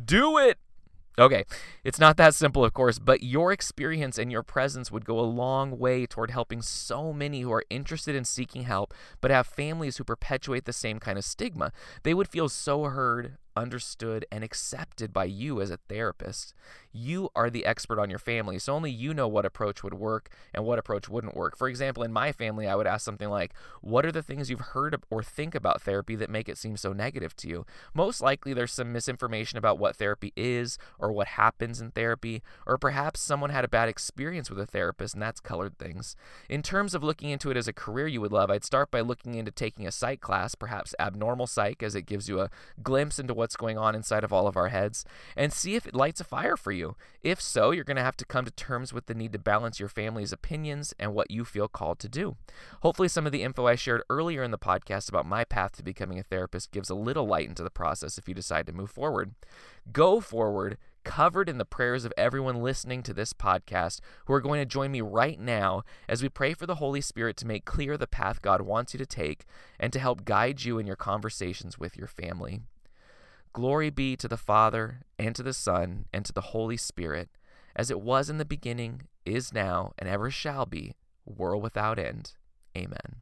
Do 0.06 0.38
it! 0.38 0.60
Okay, 1.20 1.46
it's 1.84 2.00
not 2.00 2.16
that 2.18 2.36
simple, 2.36 2.64
of 2.64 2.74
course, 2.74 3.00
but 3.00 3.24
your 3.24 3.52
experience 3.52 4.20
and 4.20 4.32
your 4.32 4.44
presence 4.44 4.92
would 4.92 5.04
go 5.04 5.20
a 5.20 5.22
long 5.22 5.80
way 5.80 6.06
toward 6.06 6.30
helping 6.30 6.62
so 6.62 7.12
many 7.12 7.42
who 7.42 7.52
are 7.52 7.64
interested 7.72 8.16
in 8.16 8.24
seeking 8.24 8.64
help 8.64 8.94
but 9.20 9.32
have 9.32 9.48
families 9.48 9.98
who 9.98 10.04
perpetuate 10.04 10.66
the 10.66 10.74
same 10.74 11.00
kind 11.00 11.18
of 11.18 11.26
stigma. 11.26 11.72
They 12.04 12.14
would 12.14 12.28
feel 12.28 12.50
so 12.50 12.84
heard, 12.84 13.38
understood, 13.56 14.26
and 14.32 14.44
accepted 14.44 15.12
by 15.12 15.26
you 15.26 15.60
as 15.60 15.72
a 15.72 15.80
therapist. 15.90 16.54
You 16.98 17.30
are 17.36 17.52
the 17.52 17.66
expert 17.66 18.00
on 18.00 18.10
your 18.10 18.18
family, 18.18 18.58
so 18.58 18.74
only 18.74 18.90
you 18.90 19.14
know 19.14 19.28
what 19.28 19.46
approach 19.46 19.84
would 19.84 19.94
work 19.94 20.30
and 20.52 20.66
what 20.66 20.80
approach 20.80 21.08
wouldn't 21.08 21.36
work. 21.36 21.56
For 21.56 21.70
example, 21.70 22.02
in 22.02 22.12
my 22.12 22.32
family, 22.32 22.68
I 22.68 22.74
would 22.74 22.88
ask 22.88 23.06
something 23.06 23.30
like, 23.30 23.54
What 23.82 24.04
are 24.04 24.12
the 24.12 24.24
things 24.24 24.50
you've 24.50 24.60
heard 24.60 25.00
or 25.12 25.22
think 25.22 25.54
about 25.54 25.82
therapy 25.82 26.16
that 26.16 26.32
make 26.32 26.50
it 26.50 26.58
seem 26.58 26.76
so 26.76 26.94
negative 26.94 27.36
to 27.38 27.48
you? 27.48 27.66
Most 27.94 28.20
likely, 28.20 28.52
there's 28.52 28.74
some 28.74 28.92
misinformation 28.92 29.60
about 29.60 29.78
what 29.78 29.96
therapy 29.96 30.34
is 30.36 30.80
or 30.98 31.12
what 31.12 31.28
happens 31.28 31.80
in 31.80 31.92
therapy, 31.92 32.42
or 32.66 32.80
perhaps 32.80 33.20
someone 33.20 33.52
had 33.52 33.64
a 33.64 33.70
bad 33.70 33.90
experience 33.90 34.50
with 34.50 34.60
a 34.60 34.66
therapist 34.66 35.14
and 35.14 35.22
that's 35.22 35.40
colored 35.40 35.78
things. 35.78 36.16
In 36.50 36.64
terms 36.64 36.96
of 36.96 37.04
looking 37.04 37.30
into 37.30 37.52
it 37.52 37.58
as 37.58 37.68
a 37.68 37.74
career 37.74 38.08
you 38.08 38.22
would 38.22 38.32
love, 38.32 38.50
I'd 38.50 38.66
start 38.66 38.90
by 38.90 39.02
looking 39.02 39.36
into 39.36 39.52
taking 39.52 39.86
a 39.86 39.92
psych 39.92 40.20
class, 40.20 40.56
perhaps 40.56 40.96
abnormal 41.00 41.46
psych, 41.46 41.84
as 41.84 41.94
it 41.94 42.08
gives 42.08 42.28
you 42.28 42.42
a 42.42 42.50
glimpse 42.82 43.20
into 43.20 43.36
what's 43.36 43.56
going 43.56 43.78
on 43.78 43.94
inside 43.94 44.24
of 44.24 44.34
all 44.34 44.48
of 44.48 44.58
our 44.58 44.70
heads, 44.70 45.06
and 45.36 45.54
see 45.54 45.76
if 45.76 45.86
it 45.86 45.94
lights 45.94 46.20
a 46.20 46.24
fire 46.24 46.58
for 46.58 46.72
you. 46.72 46.87
If 47.22 47.42
so, 47.42 47.72
you're 47.72 47.84
going 47.84 47.98
to 47.98 48.04
have 48.04 48.18
to 48.18 48.26
come 48.26 48.46
to 48.46 48.52
terms 48.52 48.94
with 48.94 49.08
the 49.08 49.14
need 49.14 49.34
to 49.34 49.40
balance 49.40 49.80
your 49.80 49.90
family's 49.90 50.32
opinions 50.32 50.94
and 51.00 51.14
what 51.14 51.32
you 51.32 51.44
feel 51.44 51.68
called 51.68 52.00
to 52.00 52.10
do. 52.10 52.38
Hopefully, 52.82 53.08
some 53.08 53.26
of 53.26 53.32
the 53.32 53.44
info 53.44 53.66
I 53.66 53.76
shared 53.76 54.04
earlier 54.10 54.44
in 54.44 54.52
the 54.52 54.58
podcast 54.58 55.10
about 55.10 55.26
my 55.26 55.44
path 55.44 55.74
to 55.78 55.84
becoming 55.84 56.20
a 56.20 56.24
therapist 56.24 56.72
gives 56.72 56.90
a 56.90 56.96
little 56.96 57.26
light 57.26 57.50
into 57.50 57.64
the 57.64 57.70
process 57.70 58.18
if 58.18 58.28
you 58.28 58.34
decide 58.34 58.68
to 58.68 58.74
move 58.74 58.92
forward. 58.92 59.34
Go 59.92 60.20
forward, 60.20 60.78
covered 61.04 61.48
in 61.48 61.58
the 61.58 61.66
prayers 61.66 62.04
of 62.04 62.14
everyone 62.18 62.62
listening 62.62 63.02
to 63.02 63.14
this 63.14 63.32
podcast 63.32 64.02
who 64.26 64.34
are 64.34 64.42
going 64.42 64.60
to 64.60 64.66
join 64.66 64.92
me 64.92 65.00
right 65.02 65.40
now 65.40 65.84
as 66.10 66.22
we 66.22 66.30
pray 66.30 66.54
for 66.54 66.66
the 66.66 66.76
Holy 66.76 67.00
Spirit 67.00 67.38
to 67.38 67.48
make 67.48 67.64
clear 67.64 67.98
the 67.98 68.06
path 68.06 68.42
God 68.42 68.62
wants 68.62 68.94
you 68.94 68.98
to 68.98 69.06
take 69.06 69.46
and 69.80 69.94
to 69.94 70.00
help 70.00 70.26
guide 70.26 70.64
you 70.64 70.78
in 70.78 70.86
your 70.86 70.98
conversations 70.98 71.80
with 71.80 71.96
your 71.96 72.08
family. 72.08 72.60
Glory 73.54 73.90
be 73.90 74.16
to 74.16 74.28
the 74.28 74.38
Father, 74.38 75.02
and 75.18 75.36
to 75.36 75.44
the 75.44 75.54
Son, 75.54 76.06
and 76.14 76.26
to 76.26 76.34
the 76.34 76.42
Holy 76.42 76.78
Spirit, 76.78 77.30
as 77.76 77.90
it 77.90 78.02
was 78.02 78.30
in 78.30 78.38
the 78.38 78.46
beginning, 78.46 79.04
is 79.26 79.54
now, 79.54 79.94
and 79.98 80.08
ever 80.08 80.30
shall 80.30 80.66
be, 80.66 80.96
world 81.26 81.64
without 81.64 82.00
end. 82.00 82.34
Amen. 82.78 83.22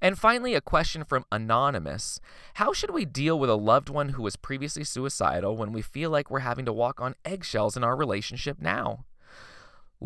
And 0.00 0.18
finally, 0.18 0.54
a 0.54 0.60
question 0.60 1.04
from 1.04 1.24
Anonymous 1.30 2.20
How 2.54 2.72
should 2.72 2.90
we 2.90 3.04
deal 3.04 3.38
with 3.38 3.50
a 3.50 3.54
loved 3.54 3.88
one 3.88 4.10
who 4.10 4.22
was 4.22 4.36
previously 4.36 4.84
suicidal 4.84 5.56
when 5.56 5.72
we 5.72 5.82
feel 5.82 6.10
like 6.10 6.30
we're 6.30 6.40
having 6.40 6.64
to 6.64 6.72
walk 6.72 7.00
on 7.00 7.14
eggshells 7.24 7.76
in 7.76 7.84
our 7.84 7.96
relationship 7.96 8.58
now? 8.60 9.04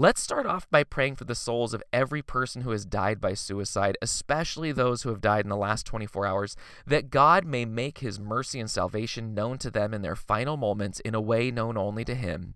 Let's 0.01 0.21
start 0.23 0.47
off 0.47 0.71
by 0.71 0.85
praying 0.85 1.17
for 1.17 1.25
the 1.25 1.35
souls 1.35 1.75
of 1.75 1.83
every 1.93 2.23
person 2.23 2.63
who 2.63 2.71
has 2.71 2.85
died 2.85 3.21
by 3.21 3.35
suicide, 3.35 3.99
especially 4.01 4.71
those 4.71 5.03
who 5.03 5.09
have 5.09 5.21
died 5.21 5.45
in 5.45 5.49
the 5.49 5.57
last 5.57 5.87
24 5.87 6.25
hours, 6.25 6.57
that 6.87 7.11
God 7.11 7.45
may 7.45 7.65
make 7.65 7.99
his 7.99 8.21
mercy 8.21 8.61
and 8.61 8.71
salvation 8.71 9.35
known 9.35 9.59
to 9.59 9.73
them 9.73 9.93
in 9.93 10.03
their 10.03 10.15
final 10.15 10.57
moments 10.57 11.01
in 11.01 11.17
a 11.17 11.21
way 11.21 11.51
known 11.51 11.77
only 11.77 12.05
to 12.05 12.15
him. 12.15 12.55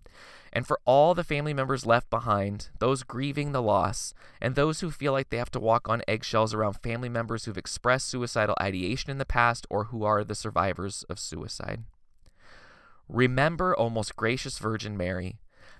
And 0.53 0.65
for 0.65 0.79
all 0.85 1.13
the 1.13 1.25
family 1.25 1.53
members 1.53 1.85
left 1.85 2.09
behind, 2.09 2.69
those 2.79 3.03
grieving 3.03 3.51
the 3.51 3.61
loss, 3.61 4.13
and 4.39 4.55
those 4.55 4.79
who 4.79 4.89
feel 4.89 5.11
like 5.11 5.29
they 5.29 5.35
have 5.35 5.51
to 5.51 5.59
walk 5.59 5.89
on 5.89 6.01
eggshells 6.07 6.53
around 6.53 6.75
family 6.81 7.09
members 7.09 7.43
who've 7.43 7.57
expressed 7.57 8.07
suicidal 8.07 8.55
ideation 8.61 9.11
in 9.11 9.17
the 9.17 9.25
past 9.25 9.67
or 9.69 9.83
who 9.85 10.05
are 10.05 10.23
the 10.23 10.33
survivors 10.33 11.03
of 11.09 11.19
suicide. 11.19 11.83
Remember, 13.09 13.77
O 13.77 13.89
most 13.89 14.15
gracious 14.15 14.59
Virgin 14.59 14.95
Mary, 14.95 15.39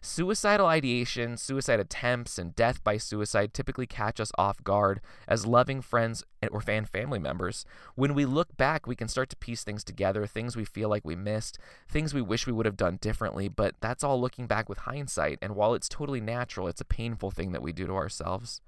Suicidal 0.00 0.66
ideation, 0.66 1.36
suicide 1.36 1.80
attempts, 1.80 2.38
and 2.38 2.54
death 2.54 2.82
by 2.84 2.96
suicide 2.96 3.52
typically 3.52 3.86
catch 3.86 4.20
us 4.20 4.30
off 4.38 4.62
guard 4.62 5.00
as 5.26 5.46
loving 5.46 5.80
friends 5.80 6.24
or 6.50 6.60
fan 6.60 6.84
family 6.84 7.18
members. 7.18 7.64
When 7.94 8.14
we 8.14 8.24
look 8.24 8.56
back, 8.56 8.86
we 8.86 8.94
can 8.94 9.08
start 9.08 9.28
to 9.30 9.36
piece 9.36 9.64
things 9.64 9.82
together, 9.82 10.26
things 10.26 10.56
we 10.56 10.64
feel 10.64 10.88
like 10.88 11.04
we 11.04 11.16
missed, 11.16 11.58
things 11.88 12.14
we 12.14 12.22
wish 12.22 12.46
we 12.46 12.52
would 12.52 12.66
have 12.66 12.76
done 12.76 12.98
differently, 13.00 13.48
but 13.48 13.74
that's 13.80 14.04
all 14.04 14.20
looking 14.20 14.46
back 14.46 14.68
with 14.68 14.78
hindsight. 14.78 15.38
And 15.42 15.56
while 15.56 15.74
it's 15.74 15.88
totally 15.88 16.20
natural, 16.20 16.68
it's 16.68 16.80
a 16.80 16.84
painful 16.84 17.30
thing 17.30 17.52
that 17.52 17.62
we 17.62 17.72
do 17.72 17.86
to 17.86 17.94
ourselves. 17.94 18.60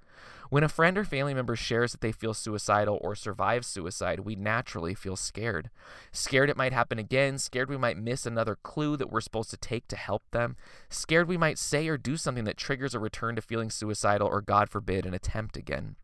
When 0.49 0.63
a 0.63 0.69
friend 0.69 0.97
or 0.97 1.05
family 1.05 1.33
member 1.33 1.55
shares 1.55 1.93
that 1.93 2.01
they 2.01 2.11
feel 2.11 2.33
suicidal 2.33 2.99
or 3.01 3.15
survive 3.15 3.63
suicide, 3.65 4.21
we 4.21 4.35
naturally 4.35 4.93
feel 4.93 5.15
scared. 5.15 5.69
Scared 6.11 6.49
it 6.49 6.57
might 6.57 6.73
happen 6.73 6.99
again, 6.99 7.37
scared 7.37 7.69
we 7.69 7.77
might 7.77 7.97
miss 7.97 8.25
another 8.25 8.57
clue 8.61 8.97
that 8.97 9.09
we're 9.09 9.21
supposed 9.21 9.49
to 9.51 9.57
take 9.57 9.87
to 9.87 9.95
help 9.95 10.23
them, 10.31 10.57
scared 10.89 11.29
we 11.29 11.37
might 11.37 11.57
say 11.57 11.87
or 11.87 11.97
do 11.97 12.17
something 12.17 12.43
that 12.43 12.57
triggers 12.57 12.93
a 12.93 12.99
return 12.99 13.37
to 13.37 13.41
feeling 13.41 13.69
suicidal 13.69 14.27
or, 14.27 14.41
God 14.41 14.69
forbid, 14.69 15.05
an 15.05 15.13
attempt 15.13 15.55
again. 15.55 15.95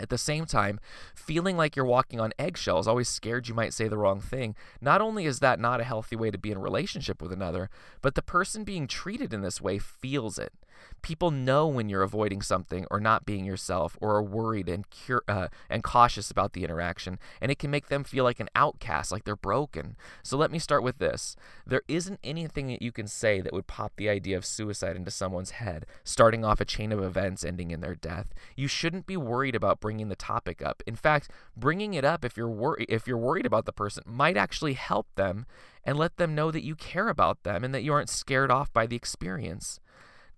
At 0.00 0.08
the 0.08 0.18
same 0.18 0.46
time, 0.46 0.80
feeling 1.14 1.56
like 1.56 1.76
you're 1.76 1.84
walking 1.84 2.20
on 2.20 2.32
eggshells, 2.38 2.88
always 2.88 3.08
scared 3.08 3.48
you 3.48 3.54
might 3.54 3.74
say 3.74 3.86
the 3.86 3.98
wrong 3.98 4.20
thing, 4.20 4.54
not 4.80 5.02
only 5.02 5.26
is 5.26 5.40
that 5.40 5.60
not 5.60 5.80
a 5.80 5.84
healthy 5.84 6.16
way 6.16 6.30
to 6.30 6.38
be 6.38 6.50
in 6.50 6.56
a 6.56 6.60
relationship 6.60 7.20
with 7.20 7.32
another, 7.32 7.68
but 8.00 8.14
the 8.14 8.22
person 8.22 8.64
being 8.64 8.86
treated 8.86 9.34
in 9.34 9.42
this 9.42 9.60
way 9.60 9.78
feels 9.78 10.38
it. 10.38 10.52
People 11.02 11.30
know 11.30 11.66
when 11.66 11.88
you're 11.88 12.02
avoiding 12.02 12.42
something 12.42 12.86
or 12.90 13.00
not 13.00 13.24
being 13.24 13.44
yourself 13.44 13.96
or 14.00 14.14
are 14.16 14.22
worried 14.22 14.68
and 14.68 14.84
cur- 14.90 15.22
uh, 15.28 15.48
and 15.68 15.82
cautious 15.82 16.30
about 16.30 16.52
the 16.52 16.64
interaction, 16.64 17.18
and 17.40 17.50
it 17.50 17.58
can 17.58 17.70
make 17.70 17.88
them 17.88 18.04
feel 18.04 18.24
like 18.24 18.40
an 18.40 18.50
outcast, 18.54 19.10
like 19.10 19.24
they're 19.24 19.36
broken. 19.36 19.96
So 20.22 20.36
let 20.36 20.50
me 20.50 20.58
start 20.58 20.82
with 20.82 20.98
this. 20.98 21.36
There 21.66 21.82
isn't 21.88 22.20
anything 22.22 22.68
that 22.68 22.82
you 22.82 22.92
can 22.92 23.06
say 23.06 23.40
that 23.40 23.52
would 23.52 23.66
pop 23.66 23.92
the 23.96 24.08
idea 24.08 24.36
of 24.36 24.44
suicide 24.44 24.96
into 24.96 25.10
someone's 25.10 25.52
head, 25.52 25.86
starting 26.04 26.44
off 26.44 26.60
a 26.60 26.64
chain 26.64 26.92
of 26.92 27.02
events 27.02 27.44
ending 27.44 27.70
in 27.70 27.80
their 27.80 27.94
death. 27.94 28.34
You 28.56 28.68
shouldn't 28.68 29.06
be 29.06 29.16
worried 29.16 29.54
about 29.54 29.80
bringing 29.80 30.08
the 30.08 30.16
topic 30.16 30.62
up. 30.62 30.82
In 30.86 30.96
fact, 30.96 31.30
bringing 31.56 31.94
it 31.94 32.04
up 32.04 32.24
if 32.24 32.36
you're 32.36 32.48
wor- 32.48 32.78
if 32.88 33.06
you're 33.06 33.16
worried 33.16 33.46
about 33.46 33.64
the 33.64 33.72
person 33.72 34.02
might 34.06 34.36
actually 34.36 34.74
help 34.74 35.06
them 35.14 35.46
and 35.84 35.98
let 35.98 36.16
them 36.16 36.34
know 36.34 36.50
that 36.50 36.64
you 36.64 36.74
care 36.74 37.08
about 37.08 37.42
them 37.42 37.64
and 37.64 37.74
that 37.74 37.82
you 37.82 37.92
aren't 37.92 38.10
scared 38.10 38.50
off 38.50 38.72
by 38.72 38.86
the 38.86 38.96
experience. 38.96 39.80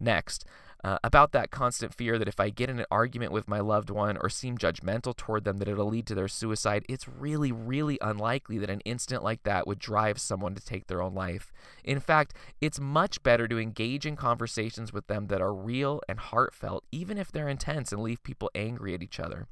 Next, 0.02 0.44
uh, 0.82 0.98
about 1.04 1.30
that 1.30 1.52
constant 1.52 1.94
fear 1.94 2.18
that 2.18 2.26
if 2.26 2.40
I 2.40 2.50
get 2.50 2.68
in 2.68 2.80
an 2.80 2.86
argument 2.90 3.30
with 3.30 3.46
my 3.46 3.60
loved 3.60 3.88
one 3.88 4.16
or 4.16 4.28
seem 4.28 4.58
judgmental 4.58 5.16
toward 5.16 5.44
them, 5.44 5.58
that 5.58 5.68
it'll 5.68 5.86
lead 5.86 6.08
to 6.08 6.14
their 6.16 6.26
suicide, 6.26 6.84
it's 6.88 7.06
really, 7.06 7.52
really 7.52 7.98
unlikely 8.02 8.58
that 8.58 8.68
an 8.68 8.80
incident 8.80 9.22
like 9.22 9.44
that 9.44 9.64
would 9.64 9.78
drive 9.78 10.18
someone 10.20 10.56
to 10.56 10.64
take 10.64 10.88
their 10.88 11.00
own 11.00 11.14
life. 11.14 11.52
In 11.84 12.00
fact, 12.00 12.34
it's 12.60 12.80
much 12.80 13.22
better 13.22 13.46
to 13.46 13.60
engage 13.60 14.04
in 14.04 14.16
conversations 14.16 14.92
with 14.92 15.06
them 15.06 15.28
that 15.28 15.40
are 15.40 15.54
real 15.54 16.00
and 16.08 16.18
heartfelt, 16.18 16.82
even 16.90 17.16
if 17.16 17.30
they're 17.30 17.48
intense 17.48 17.92
and 17.92 18.02
leave 18.02 18.24
people 18.24 18.50
angry 18.56 18.92
at 18.92 19.04
each 19.04 19.20
other. 19.20 19.46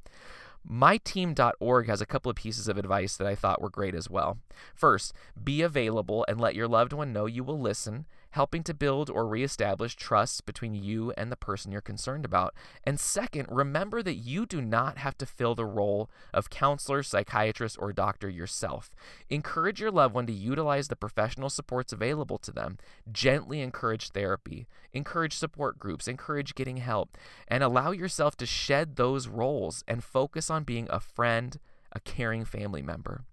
MyTeam.org 0.68 1.86
has 1.86 2.00
a 2.00 2.06
couple 2.06 2.28
of 2.28 2.36
pieces 2.36 2.66
of 2.66 2.76
advice 2.76 3.16
that 3.16 3.26
I 3.26 3.36
thought 3.36 3.62
were 3.62 3.70
great 3.70 3.94
as 3.94 4.10
well. 4.10 4.38
First, 4.74 5.14
be 5.42 5.62
available 5.62 6.24
and 6.28 6.40
let 6.40 6.56
your 6.56 6.68
loved 6.68 6.92
one 6.92 7.12
know 7.12 7.26
you 7.26 7.44
will 7.44 7.58
listen 7.58 8.04
helping 8.30 8.62
to 8.64 8.74
build 8.74 9.10
or 9.10 9.26
reestablish 9.26 9.96
trust 9.96 10.46
between 10.46 10.74
you 10.74 11.12
and 11.16 11.30
the 11.30 11.36
person 11.36 11.72
you're 11.72 11.80
concerned 11.80 12.24
about. 12.24 12.54
And 12.84 12.98
second, 12.98 13.48
remember 13.50 14.02
that 14.02 14.14
you 14.14 14.46
do 14.46 14.60
not 14.60 14.98
have 14.98 15.18
to 15.18 15.26
fill 15.26 15.54
the 15.54 15.66
role 15.66 16.10
of 16.32 16.50
counselor, 16.50 17.02
psychiatrist, 17.02 17.76
or 17.80 17.92
doctor 17.92 18.28
yourself. 18.28 18.94
Encourage 19.28 19.80
your 19.80 19.90
loved 19.90 20.14
one 20.14 20.26
to 20.26 20.32
utilize 20.32 20.88
the 20.88 20.96
professional 20.96 21.50
supports 21.50 21.92
available 21.92 22.38
to 22.38 22.52
them. 22.52 22.78
Gently 23.10 23.60
encourage 23.60 24.10
therapy, 24.10 24.66
encourage 24.92 25.34
support 25.34 25.78
groups, 25.78 26.08
encourage 26.08 26.54
getting 26.54 26.78
help, 26.78 27.16
and 27.48 27.62
allow 27.62 27.90
yourself 27.90 28.36
to 28.36 28.46
shed 28.46 28.96
those 28.96 29.28
roles 29.28 29.84
and 29.88 30.04
focus 30.04 30.50
on 30.50 30.64
being 30.64 30.86
a 30.90 31.00
friend, 31.00 31.58
a 31.92 32.00
caring 32.00 32.44
family 32.44 32.82
member. 32.82 33.24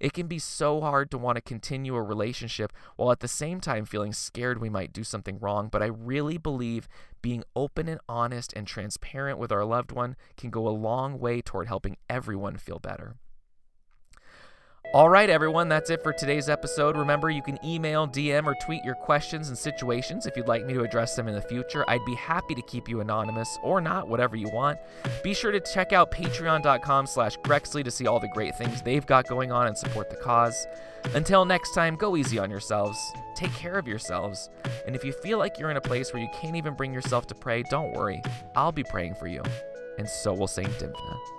It 0.00 0.12
can 0.12 0.26
be 0.26 0.38
so 0.38 0.80
hard 0.80 1.10
to 1.10 1.18
want 1.18 1.36
to 1.36 1.42
continue 1.42 1.94
a 1.94 2.02
relationship 2.02 2.72
while 2.96 3.10
at 3.10 3.20
the 3.20 3.28
same 3.28 3.60
time 3.60 3.84
feeling 3.84 4.12
scared 4.12 4.60
we 4.60 4.70
might 4.70 4.92
do 4.92 5.02
something 5.04 5.38
wrong, 5.38 5.68
but 5.68 5.82
I 5.82 5.86
really 5.86 6.38
believe 6.38 6.88
being 7.20 7.42
open 7.56 7.88
and 7.88 8.00
honest 8.08 8.52
and 8.54 8.66
transparent 8.66 9.38
with 9.38 9.50
our 9.50 9.64
loved 9.64 9.92
one 9.92 10.16
can 10.36 10.50
go 10.50 10.68
a 10.68 10.70
long 10.70 11.18
way 11.18 11.40
toward 11.40 11.66
helping 11.66 11.96
everyone 12.08 12.56
feel 12.56 12.78
better. 12.78 13.16
All 14.94 15.10
right, 15.10 15.28
everyone, 15.28 15.68
that's 15.68 15.90
it 15.90 16.02
for 16.02 16.14
today's 16.14 16.48
episode. 16.48 16.96
Remember, 16.96 17.28
you 17.28 17.42
can 17.42 17.62
email, 17.62 18.08
DM, 18.08 18.46
or 18.46 18.54
tweet 18.54 18.82
your 18.86 18.94
questions 18.94 19.48
and 19.50 19.58
situations 19.58 20.24
if 20.24 20.34
you'd 20.34 20.48
like 20.48 20.64
me 20.64 20.72
to 20.72 20.82
address 20.82 21.14
them 21.14 21.28
in 21.28 21.34
the 21.34 21.42
future. 21.42 21.84
I'd 21.88 22.04
be 22.06 22.14
happy 22.14 22.54
to 22.54 22.62
keep 22.62 22.88
you 22.88 23.00
anonymous 23.00 23.58
or 23.62 23.82
not, 23.82 24.08
whatever 24.08 24.34
you 24.34 24.48
want. 24.48 24.78
Be 25.22 25.34
sure 25.34 25.52
to 25.52 25.60
check 25.60 25.92
out 25.92 26.10
patreon.com 26.10 27.06
slash 27.06 27.36
Grexley 27.40 27.84
to 27.84 27.90
see 27.90 28.06
all 28.06 28.18
the 28.18 28.28
great 28.28 28.56
things 28.56 28.80
they've 28.80 29.04
got 29.04 29.28
going 29.28 29.52
on 29.52 29.66
and 29.66 29.76
support 29.76 30.08
the 30.08 30.16
cause. 30.16 30.66
Until 31.14 31.44
next 31.44 31.74
time, 31.74 31.94
go 31.94 32.16
easy 32.16 32.38
on 32.38 32.50
yourselves. 32.50 32.98
Take 33.36 33.52
care 33.52 33.78
of 33.78 33.86
yourselves. 33.86 34.48
And 34.86 34.96
if 34.96 35.04
you 35.04 35.12
feel 35.12 35.36
like 35.36 35.58
you're 35.58 35.70
in 35.70 35.76
a 35.76 35.82
place 35.82 36.14
where 36.14 36.22
you 36.22 36.30
can't 36.32 36.56
even 36.56 36.72
bring 36.72 36.94
yourself 36.94 37.26
to 37.26 37.34
pray, 37.34 37.62
don't 37.64 37.92
worry. 37.92 38.22
I'll 38.56 38.72
be 38.72 38.84
praying 38.84 39.16
for 39.16 39.26
you. 39.26 39.42
And 39.98 40.08
so 40.08 40.32
will 40.32 40.48
Saint 40.48 40.70
Dymphna. 40.70 41.37